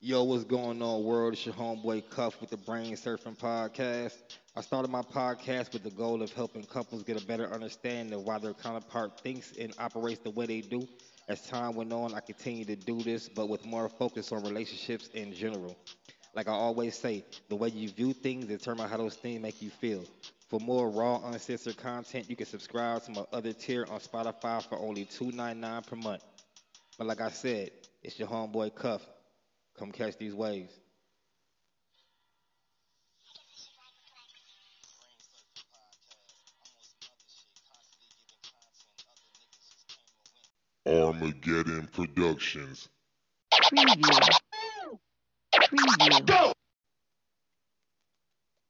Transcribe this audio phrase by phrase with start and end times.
[0.00, 1.32] Yo, what's going on, world?
[1.32, 4.14] It's your homeboy Cuff with the Brain Surfing Podcast.
[4.54, 8.22] I started my podcast with the goal of helping couples get a better understanding of
[8.22, 10.86] why their counterpart thinks and operates the way they do.
[11.28, 15.08] As time went on, I continue to do this, but with more focus on relationships
[15.14, 15.76] in general.
[16.32, 19.70] Like I always say, the way you view things determines how those things make you
[19.70, 20.04] feel.
[20.48, 24.78] For more raw, uncensored content, you can subscribe to my other tier on Spotify for
[24.78, 26.22] only $2.99 per month.
[26.96, 27.72] But like I said,
[28.04, 29.02] it's your homeboy Cuff.
[29.78, 30.72] Come catch these waves.
[40.84, 42.88] Armageddon Productions.
[43.54, 44.98] Preview.
[45.54, 46.26] Preview.
[46.26, 46.52] Go!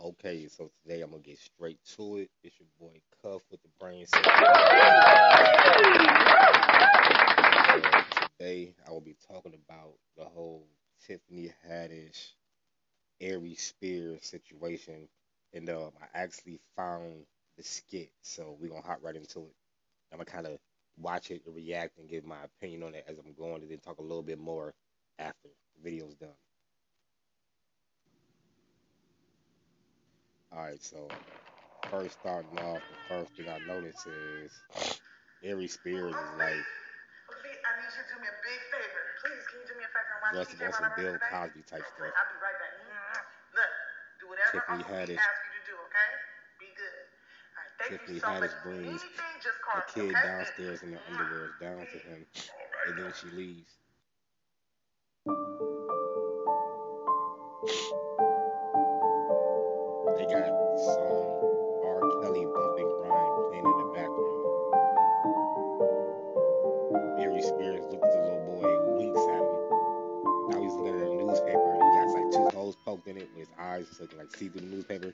[0.00, 2.30] Okay, so today I'm gonna get straight to it.
[2.42, 4.22] It's your boy Cuff with the Brain Cell.
[8.38, 10.66] today I will be talking about the whole
[11.06, 12.32] Tiffany Haddish,
[13.20, 15.08] Aries Spears situation,
[15.52, 17.24] and um, I actually found
[17.56, 19.54] the skit, so we're gonna hop right into it.
[20.12, 20.58] I'm gonna kind of
[20.98, 23.78] watch it and react and give my opinion on it as I'm going, and then
[23.78, 24.74] talk a little bit more
[25.18, 26.30] after the video's done.
[30.52, 31.08] All right, so
[31.90, 34.52] first starting off, the first thing I notice is
[35.42, 36.64] Aries Spears is like
[37.32, 39.02] Okay, I need you to do me a big favor.
[39.24, 41.16] Please, can you do me a favor and watch Russell some Bill?
[41.32, 42.12] Cosby type stuff.
[42.14, 42.53] I'll be right
[47.88, 49.08] Tiffany you so Haddish brings Anything,
[49.42, 50.28] just call the kid okay?
[50.28, 52.26] downstairs in the underwear down to him,
[52.86, 53.70] and then she leaves.
[74.34, 75.12] See through the newspaper.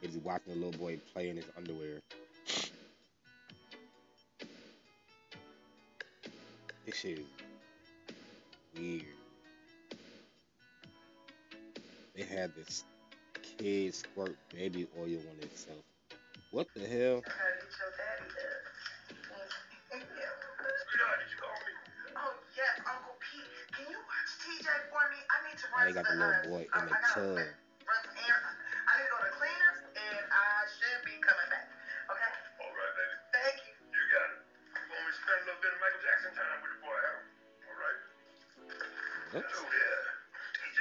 [0.00, 2.00] He's watching a little boy play in his underwear.
[6.84, 7.26] This shit is
[8.78, 9.02] weird.
[12.14, 12.84] They had this
[13.58, 15.78] kid squirt baby oil on itself.
[16.50, 16.88] What the hell?
[16.88, 18.62] I gotta get your daddy there.
[22.56, 22.76] yeah.
[27.16, 27.65] Sweetheart,
[39.36, 39.52] What?
[39.52, 40.06] Hello there,
[40.56, 40.80] TJ.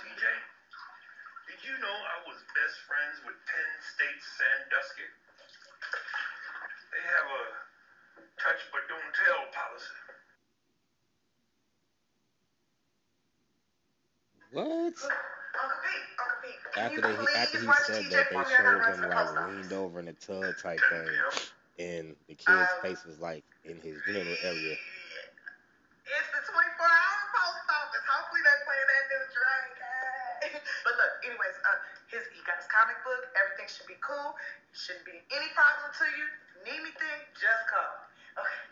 [0.00, 0.24] TJ,
[1.48, 5.08] did you know I was best friends with Penn State Sandusky?
[6.92, 7.44] They have a
[8.40, 9.96] touch but don't tell policy.
[14.50, 15.12] What?
[15.62, 16.60] Uncle Pete, Uncle Pete.
[16.72, 18.46] Can After they after he said that, they me?
[18.46, 21.26] I gotta showed him like leaned over in a tub type thing,
[21.78, 24.78] and the kid's face was like in his genital area.
[33.66, 34.34] Everything should be cool.
[34.72, 36.26] Shouldn't be any problem to you.
[36.64, 37.92] Need anything, just call.
[38.38, 38.66] Okay.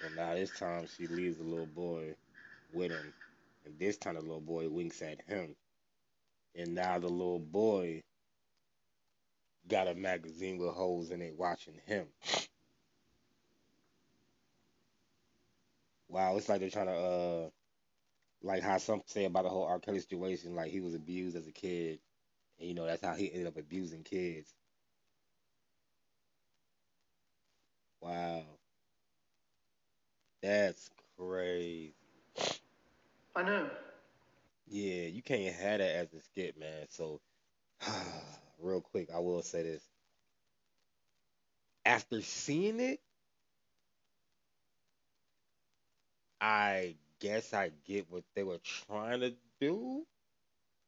[0.00, 2.14] So now this time she leaves the little boy
[2.72, 3.12] with him,
[3.64, 5.54] and this time the little boy winks at him,
[6.54, 8.02] and now the little boy
[9.68, 12.06] got a magazine with holes in it watching him.
[16.16, 17.50] Wow, it's like they're trying to uh
[18.42, 19.78] like how some say about the whole R.
[19.78, 21.98] Kelly situation, like he was abused as a kid,
[22.58, 24.54] and you know that's how he ended up abusing kids.
[28.00, 28.44] Wow.
[30.42, 30.88] That's
[31.18, 31.92] crazy.
[33.34, 33.68] I know.
[34.68, 36.86] Yeah, you can't have that as a skit, man.
[36.88, 37.20] So,
[38.58, 39.82] real quick, I will say this.
[41.84, 43.00] After seeing it,
[46.40, 50.06] I guess I get what they were trying to do.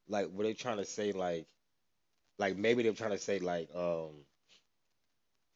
[0.08, 1.46] Like, were they trying to say like,
[2.38, 4.10] like maybe they're trying to say like, um,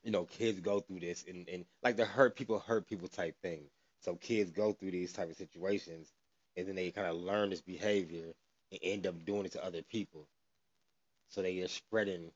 [0.05, 3.37] you know, kids go through this and and like the hurt people hurt people type
[3.43, 3.65] thing.
[4.03, 6.12] So kids go through these type of situations,
[6.56, 8.33] and then they kind of learn this behavior
[8.73, 10.27] and end up doing it to other people.
[11.31, 12.33] So they are spreading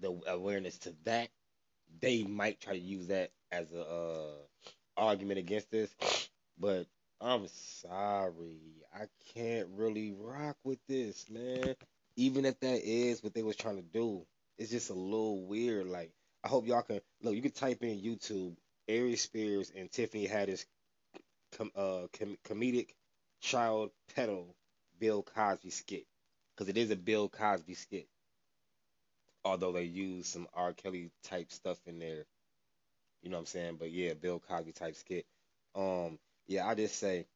[0.00, 1.28] the awareness to that.
[2.00, 4.34] They might try to use that as a uh,
[4.96, 5.94] argument against this,
[6.58, 6.86] but
[7.20, 8.60] I'm sorry,
[8.94, 11.74] I can't really rock with this, man.
[12.16, 14.26] Even if that is what they was trying to do,
[14.58, 15.86] it's just a little weird.
[15.86, 16.12] Like
[16.44, 17.34] I hope y'all can look.
[17.34, 18.56] You can type in YouTube
[18.88, 20.64] Aries Spears and Tiffany Haddish
[21.56, 22.90] com, uh, com, comedic
[23.40, 24.54] child pedal
[24.98, 26.06] Bill Cosby skit
[26.54, 28.08] because it is a Bill Cosby skit.
[29.44, 30.72] Although they use some R.
[30.72, 32.26] Kelly type stuff in there,
[33.22, 33.76] you know what I'm saying?
[33.78, 35.24] But yeah, Bill Cosby type skit.
[35.74, 37.26] Um, yeah, I just say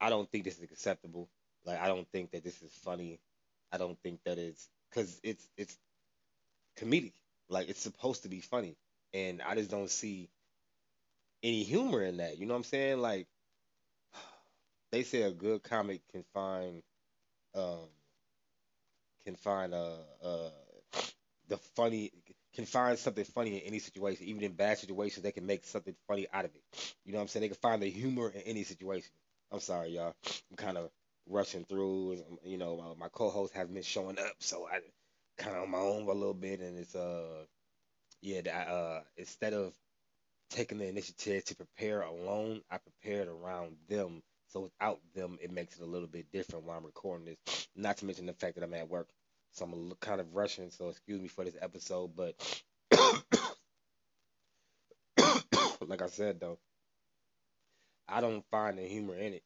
[0.00, 1.28] I don't think this is acceptable.
[1.64, 3.20] Like I don't think that this is funny.
[3.72, 5.76] I don't think that it's because it's it's
[6.78, 7.12] comedic.
[7.48, 8.76] Like it's supposed to be funny,
[9.12, 10.30] and I just don't see
[11.42, 12.38] any humor in that.
[12.38, 13.00] You know what I'm saying?
[13.00, 13.26] Like
[14.92, 16.82] they say a good comic can find
[17.54, 17.88] um
[19.24, 20.50] can find uh uh
[21.48, 22.12] the funny
[22.54, 25.94] can find something funny in any situation, even in bad situations, they can make something
[26.08, 26.94] funny out of it.
[27.04, 27.42] You know what I'm saying?
[27.42, 29.10] They can find the humor in any situation.
[29.52, 30.14] I'm sorry, y'all.
[30.50, 30.90] I'm kind of
[31.28, 32.22] rushing through.
[32.44, 34.80] You know, my, my co-host has been showing up, so I
[35.38, 37.44] kind of on my own a little bit, and it's uh,
[38.22, 39.74] yeah, uh, instead of
[40.50, 44.22] taking the initiative to prepare alone, I prepared around them.
[44.48, 47.68] So without them, it makes it a little bit different while I'm recording this.
[47.76, 49.08] Not to mention the fact that I'm at work,
[49.52, 50.70] so I'm kind of rushing.
[50.70, 52.34] So excuse me for this episode, but
[55.86, 56.58] like I said though,
[58.08, 59.42] I don't find the humor in it.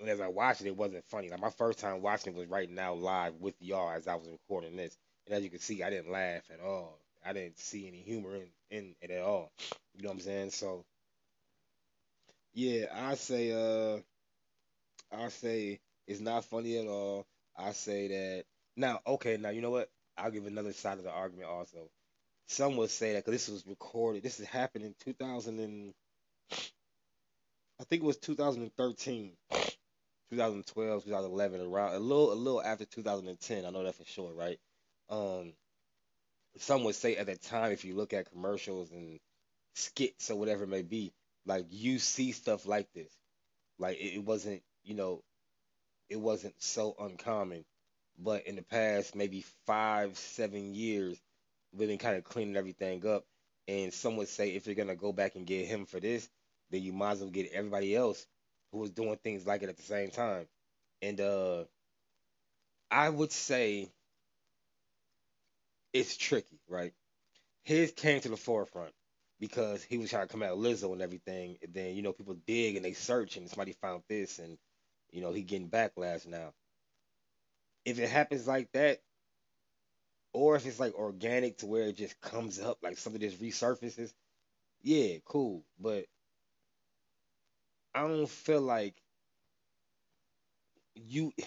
[0.00, 1.30] And as I watched it, it wasn't funny.
[1.30, 4.28] Like my first time watching it was right now live with y'all as I was
[4.28, 4.96] recording this.
[5.26, 6.98] And as you can see, I didn't laugh at all.
[7.24, 9.52] I didn't see any humor in, in it at all.
[9.94, 10.50] You know what I'm saying?
[10.50, 10.84] So
[12.52, 13.98] yeah, I say uh
[15.16, 17.26] I say it's not funny at all.
[17.56, 18.44] I say that
[18.76, 19.90] now, okay, now you know what?
[20.16, 21.90] I'll give another side of the argument also.
[22.46, 25.94] Some would say that because this was recorded, this has happened in 2000 and
[27.80, 29.32] I think it was 2013,
[30.30, 33.64] 2012, 2011, around a little a little after 2010.
[33.64, 34.58] I know that for sure, right?
[35.10, 35.52] Um,
[36.58, 39.18] some would say at that time, if you look at commercials and
[39.74, 41.12] skits or whatever it may be,
[41.46, 43.12] like you see stuff like this.
[43.78, 45.22] Like it, it wasn't, you know,
[46.08, 47.64] it wasn't so uncommon.
[48.18, 51.18] But in the past, maybe five, seven years,
[51.72, 53.24] we've been kind of cleaning everything up.
[53.68, 56.28] And some would say if you're gonna go back and get him for this,
[56.70, 58.26] then you might as well get everybody else
[58.72, 60.46] who was doing things like it at the same time.
[61.02, 61.64] And uh
[62.90, 63.90] I would say
[65.92, 66.92] it's tricky, right?
[67.64, 68.92] His came to the forefront
[69.40, 71.58] because he was trying to come out of Lizzo and everything.
[71.62, 74.58] And then, you know, people dig and they search and somebody found this and,
[75.12, 76.52] you know, he getting backlash now.
[77.84, 79.00] If it happens like that,
[80.32, 84.12] or if it's like organic to where it just comes up, like something just resurfaces,
[84.82, 85.64] yeah, cool.
[85.80, 86.06] But
[87.94, 89.02] I don't feel like
[90.94, 91.32] you.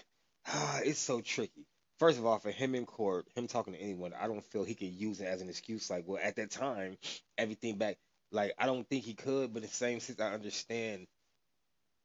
[0.50, 1.66] Ah, it's so tricky.
[2.00, 4.75] First of all, for him in court, him talking to anyone, I don't feel he
[4.75, 5.89] could use it as an excuse.
[5.89, 6.98] Like, well, at that time,
[7.38, 7.98] everything back.
[8.31, 11.07] Like, I don't think he could, but in the same sense, I understand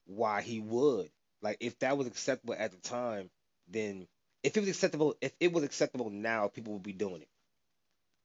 [0.07, 1.11] why he would.
[1.41, 3.31] Like, if that was acceptable at the time,
[3.69, 4.07] then
[4.43, 7.29] if it was acceptable, if it was acceptable now, people would be doing it.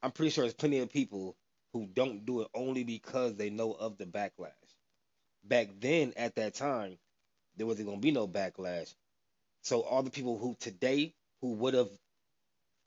[0.02, 1.36] I'm pretty sure there's plenty of people
[1.74, 4.52] who don't do it only because they know of the backlash.
[5.44, 6.98] Back then, at that time,
[7.58, 8.94] there wasn't gonna be no backlash.
[9.64, 11.90] So all the people who today who would have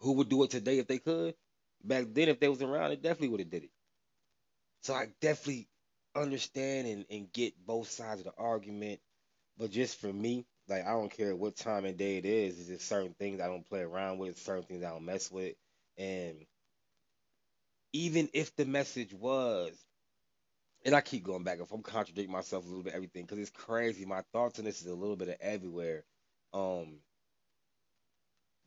[0.00, 1.34] who would do it today if they could,
[1.84, 3.70] back then if they was around, they definitely would have did it.
[4.82, 5.68] So I definitely
[6.14, 9.00] understand and, and get both sides of the argument.
[9.58, 12.68] But just for me, like I don't care what time and day it is, it's
[12.68, 15.54] just certain things I don't play around with, certain things I don't mess with.
[15.98, 16.36] And
[17.92, 19.72] even if the message was
[20.84, 23.50] and I keep going back if I'm contradicting myself a little bit everything because it's
[23.50, 24.06] crazy.
[24.06, 26.04] My thoughts on this is a little bit of everywhere.
[26.54, 27.00] Um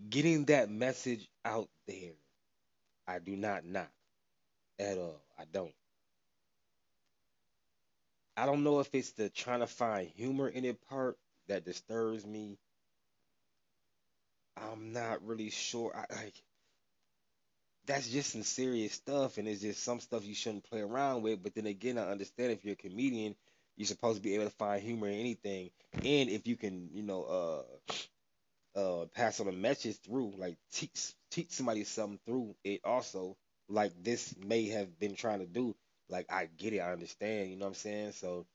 [0.09, 2.13] getting that message out there,
[3.07, 3.91] I do not knock
[4.79, 5.21] at all.
[5.37, 5.73] I don't.
[8.35, 12.25] I don't know if it's the trying to find humor in it part that disturbs
[12.25, 12.57] me.
[14.57, 15.95] I'm not really sure.
[15.95, 16.35] I like
[17.85, 21.43] that's just some serious stuff, and it's just some stuff you shouldn't play around with.
[21.43, 23.35] But then again, I understand if you're a comedian,
[23.75, 27.03] you're supposed to be able to find humor in anything, and if you can, you
[27.03, 27.23] know,
[28.75, 33.37] uh, uh, pass on a message through, like teach teach somebody something through it, also,
[33.69, 35.75] like this may have been trying to do.
[36.09, 37.49] Like I get it, I understand.
[37.49, 38.11] You know what I'm saying?
[38.13, 38.45] So,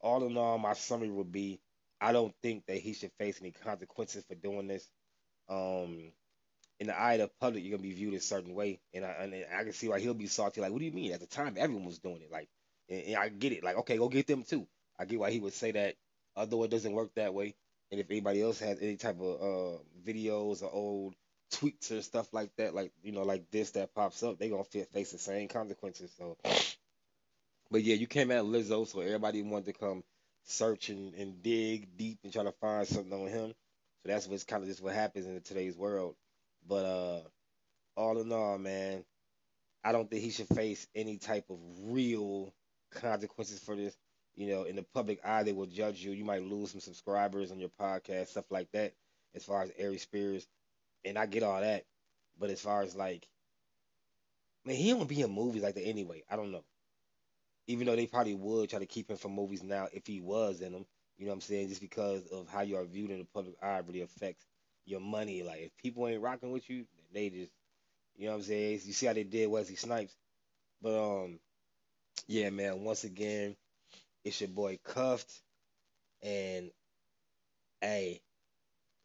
[0.00, 1.60] all in all, my summary would be,
[2.02, 4.86] I don't think that he should face any consequences for doing this.
[5.48, 6.12] Um,
[6.80, 9.10] in the eye of the public, you're gonna be viewed a certain way, and I
[9.10, 10.60] and I can see why he'll be salty.
[10.60, 11.12] Like, what do you mean?
[11.12, 12.32] At the time, everyone was doing it.
[12.32, 12.48] Like,
[12.88, 13.62] and, and I get it.
[13.62, 14.66] Like, okay, go get them too.
[14.98, 15.94] I get why he would say that,
[16.34, 17.54] although it doesn't work that way.
[17.92, 21.14] And if anybody else has any type of uh, videos or old
[21.52, 24.64] tweets or stuff like that, like you know, like this that pops up, they gonna
[24.64, 26.10] fa- face the same consequences.
[26.18, 26.36] So,
[27.70, 30.02] but yeah, you came at Lizzo, so everybody wanted to come
[30.44, 33.54] search and, and dig deep and try to find something on him.
[34.02, 36.16] So that's what's kind of just what happens in today's world.
[36.66, 37.20] But uh,
[37.96, 39.04] all in all, man,
[39.84, 42.52] I don't think he should face any type of real
[42.90, 43.96] consequences for this.
[44.34, 46.12] You know, in the public eye, they will judge you.
[46.12, 48.94] You might lose some subscribers on your podcast, stuff like that.
[49.34, 50.46] As far as Aries Spears,
[51.04, 51.84] and I get all that,
[52.38, 53.26] but as far as like,
[54.64, 56.22] man, he don't be in movies like that anyway.
[56.30, 56.64] I don't know.
[57.66, 60.60] Even though they probably would try to keep him from movies now if he was
[60.60, 60.86] in them,
[61.18, 61.68] you know what I'm saying?
[61.68, 64.46] Just because of how you are viewed in the public eye really affects
[64.84, 65.42] your money.
[65.42, 67.52] Like if people ain't rocking with you, they just,
[68.16, 68.80] you know what I'm saying?
[68.84, 70.16] You see how they did Wesley Snipes,
[70.82, 71.40] but um,
[72.28, 72.84] yeah, man.
[72.84, 73.56] Once again,
[74.24, 75.42] it's your boy Cuffed,
[76.22, 76.70] and
[77.80, 78.20] hey,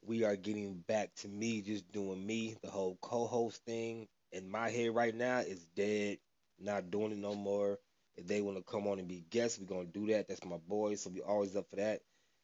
[0.06, 2.58] we are getting back to me just doing me.
[2.64, 6.20] The whole co-host thing in my head right now is dead.
[6.60, 7.80] Not doing it no more.
[8.18, 10.28] If they want to come on and be guests, we're gonna do that.
[10.28, 12.02] That's my boys, so we always up for that.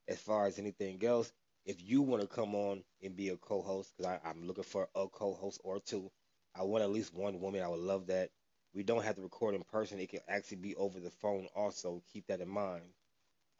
[0.07, 1.31] As far as anything else,
[1.65, 5.07] if you want to come on and be a co-host, because I'm looking for a
[5.09, 6.11] co-host or two,
[6.55, 7.61] I want at least one woman.
[7.63, 8.29] I would love that.
[8.73, 9.99] We don't have to record in person.
[9.99, 11.47] It can actually be over the phone.
[11.55, 12.83] Also, keep that in mind.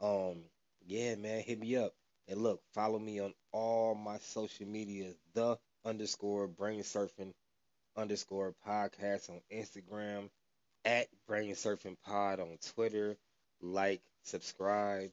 [0.02, 0.44] Um,
[0.86, 1.94] yeah, man, hit me up.
[2.28, 7.34] And look, follow me on all my social media, the underscore brain surfing
[7.98, 10.30] underscore podcast on Instagram,
[10.86, 13.18] at brain surfing pod on Twitter.
[13.62, 15.12] Like, subscribe,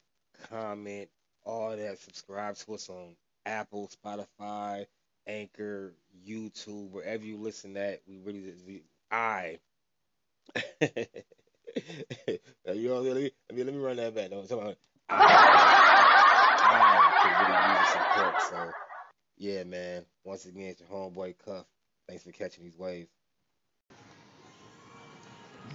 [0.51, 1.09] comment,
[1.45, 1.99] all that.
[1.99, 4.87] Subscribe to us on Apple, Spotify,
[5.27, 5.95] Anchor,
[6.27, 8.01] YouTube, wherever you listen at.
[8.07, 9.59] We really, we, I.
[10.81, 14.31] you know, really, I mean, let me run that back.
[14.31, 14.45] No.
[15.11, 15.61] I
[17.93, 18.43] support.
[18.43, 18.71] So,
[19.39, 20.05] yeah, man.
[20.25, 21.67] Once again, it's your homeboy Cuff.
[22.09, 23.11] Thanks for catching these waves.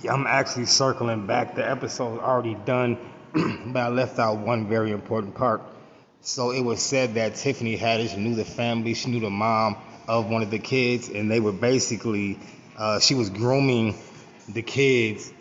[0.03, 1.55] I'm actually circling back.
[1.55, 2.97] The episode's already done,
[3.33, 5.61] but I left out one very important part.
[6.21, 10.29] So it was said that Tiffany Haddish knew the family, she knew the mom of
[10.29, 12.39] one of the kids, and they were basically,
[12.77, 13.95] uh, she was grooming
[14.49, 15.31] the kids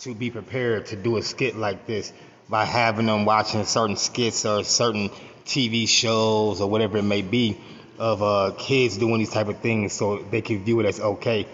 [0.00, 2.12] to be prepared to do a skit like this
[2.48, 5.10] by having them watching certain skits or certain
[5.44, 7.60] TV shows or whatever it may be
[7.98, 11.46] of uh, kids doing these type of things so they can view it as okay.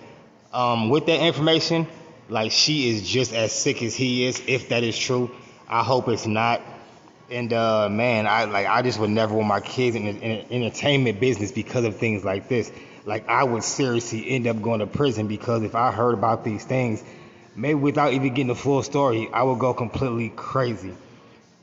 [0.52, 1.86] Um, with that information,
[2.28, 5.30] like she is just as sick as he is, if that is true.
[5.68, 6.60] I hope it's not.
[7.30, 11.18] And uh, man, I like I just would never want my kids in the entertainment
[11.18, 12.70] business because of things like this.
[13.04, 16.64] Like I would seriously end up going to prison because if I heard about these
[16.64, 17.02] things,
[17.54, 20.94] maybe without even getting the full story, I would go completely crazy.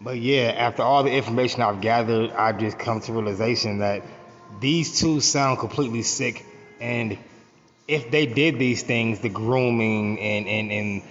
[0.01, 4.03] But yeah, after all the information I've gathered, I've just come to realization that
[4.59, 6.45] these two sound completely sick.
[6.81, 7.17] And
[7.87, 11.01] if they did these things, the grooming and and and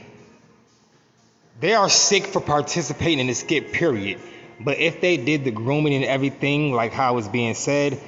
[1.61, 4.21] they are sick for participating in the skit, period.
[4.61, 8.01] But if they did the grooming and everything, like how it's being said,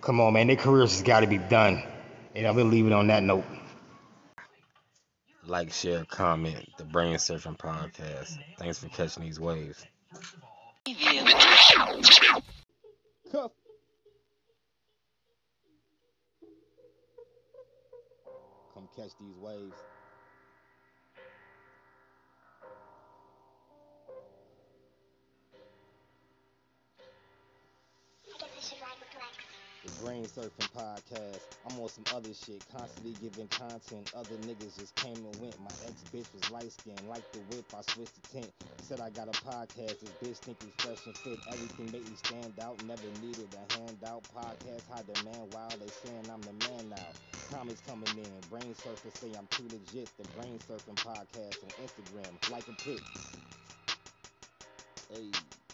[0.00, 1.82] come on, man, their careers has got to be done.
[2.34, 3.44] And I'm gonna leave it on that note.
[5.46, 6.68] Like, share, comment.
[6.76, 8.36] The Brain Surfing Podcast.
[8.58, 9.82] Thanks for catching these waves.
[13.32, 13.52] Cuff.
[18.78, 19.74] Come catch these waves.
[29.84, 31.40] The Brain Surfing Podcast.
[31.64, 34.10] I'm on some other shit, constantly giving content.
[34.16, 35.58] Other niggas just came and went.
[35.60, 37.64] My ex bitch was light skinned, like the whip.
[37.72, 38.52] I switched the tint.
[38.80, 40.00] Said I got a podcast.
[40.00, 41.38] This bitch think we fresh and fit.
[41.46, 42.82] Everything make me stand out.
[42.86, 44.24] Never needed a handout.
[44.34, 45.54] Podcast high demand.
[45.54, 47.08] While they saying I'm the man now.
[47.52, 48.40] Comments coming in.
[48.50, 50.10] Brain Surfer say I'm too legit.
[50.18, 52.50] The Brain Surfing Podcast on Instagram.
[52.50, 53.00] Like a pic.
[55.10, 55.30] Hey.